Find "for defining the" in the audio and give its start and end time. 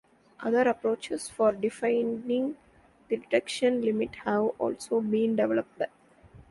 1.29-3.17